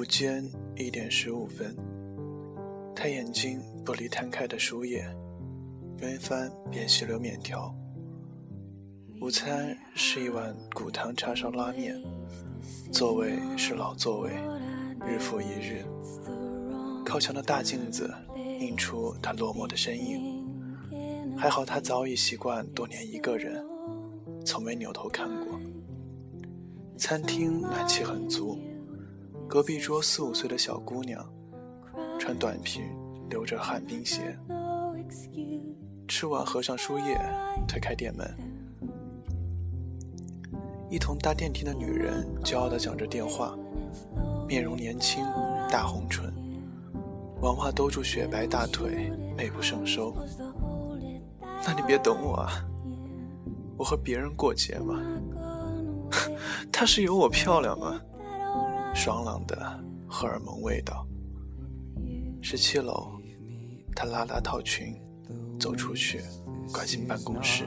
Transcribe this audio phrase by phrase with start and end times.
[0.00, 0.42] 午间
[0.76, 1.76] 一点十五分，
[2.96, 5.06] 他眼睛不离摊开的书页，
[5.98, 7.70] 边翻边细溜面条。
[9.20, 12.02] 午餐是一碗骨汤叉烧拉面，
[12.90, 14.30] 座位是老座位，
[15.06, 15.84] 日复一日。
[17.04, 18.10] 靠墙的大镜子
[18.58, 20.48] 映出他落寞的身影。
[21.36, 23.62] 还好他早已习惯多年一个人，
[24.46, 25.60] 从没扭头看过。
[26.96, 28.58] 餐厅暖气很足，
[29.50, 31.28] 隔壁桌四五岁的小姑娘，
[32.20, 32.84] 穿短裙，
[33.28, 34.38] 留着旱冰鞋。
[36.06, 37.20] 吃完合上书页，
[37.66, 38.32] 推开店门。
[40.88, 43.58] 一同搭电梯的女人骄傲地讲着电话，
[44.46, 45.24] 面容年轻，
[45.68, 46.32] 大红唇，
[47.42, 50.14] 网袜兜住雪白大腿，美不胜收。
[51.66, 52.64] 那你别等我啊，
[53.76, 55.02] 我和别人过节嘛。
[56.70, 58.00] 她是有我漂亮吗？
[58.94, 59.56] 爽朗的
[60.08, 61.06] 荷尔蒙味道。
[62.42, 63.12] 十七楼，
[63.94, 64.94] 她拉拉套裙，
[65.58, 66.20] 走出去，
[66.72, 67.64] 拐进办公室。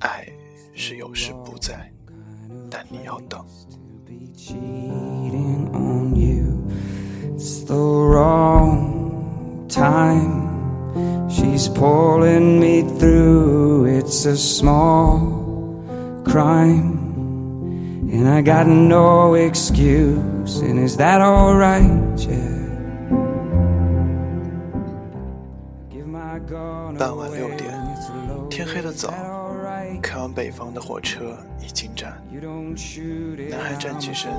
[0.00, 0.26] 爱。
[0.78, 1.90] 是有时不在，
[2.70, 3.42] 但你要等。
[7.34, 11.30] It's the wrong time.
[11.30, 13.86] She's pulling me through.
[13.86, 15.80] It's a small
[16.24, 17.05] crime.
[18.08, 20.60] And I got no excuse.
[20.60, 21.90] And is that alright?
[22.16, 22.56] Yeah.
[26.98, 27.70] 傍晚六点，
[28.48, 29.12] 天黑的早。
[30.02, 32.16] 开往北方的火车已进站，
[33.50, 34.30] 男孩站起身，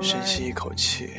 [0.00, 1.10] 深吸一口气，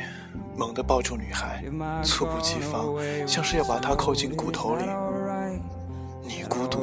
[0.56, 1.64] 猛地抱住女孩，
[2.04, 2.94] 猝不及防，
[3.26, 4.84] 像是要把她扣进骨头里。
[6.24, 6.80] 你孤独，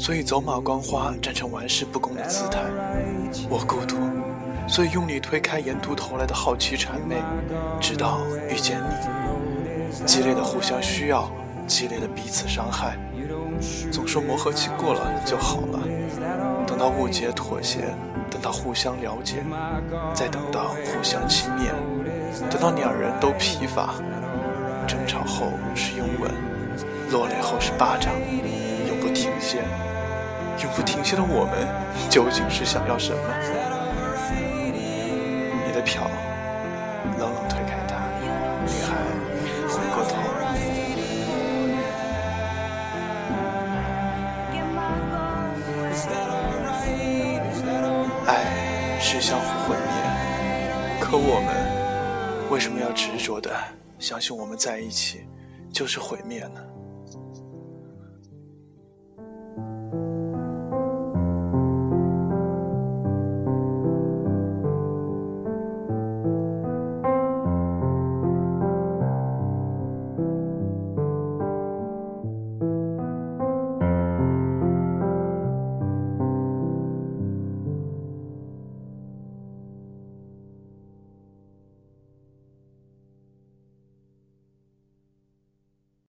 [0.00, 2.60] 所以走马观花，站成玩世不恭的姿态；
[3.50, 3.96] 我孤独，
[4.66, 7.16] 所以用力推开沿途投来的好奇谄媚，
[7.78, 8.18] 直到
[8.48, 10.06] 遇见你。
[10.06, 11.30] 激烈的互相需要，
[11.66, 12.96] 激烈的彼此伤害。
[13.92, 15.78] 总说磨合期过了就好了，
[16.66, 17.94] 等到误解妥协，
[18.30, 19.44] 等到互相了解，
[20.14, 21.68] 再等到互相轻蔑，
[22.48, 23.92] 等到两人都疲乏。
[24.88, 26.32] 争吵后是拥吻，
[27.10, 28.14] 落泪后是巴掌，
[29.00, 29.64] 不停歇。
[30.62, 31.66] 永不停歇的我们，
[32.10, 33.18] 究竟是想要什么？
[35.66, 36.02] 你的票，
[37.18, 37.96] 冷冷推开他，
[38.66, 38.92] 女孩
[39.68, 40.16] 回过头。
[48.26, 48.44] 爱
[49.00, 49.92] 是相互毁灭，
[51.00, 53.50] 可我们为什么要执着的
[53.98, 55.26] 相信我们在一起
[55.72, 56.60] 就是毁灭呢？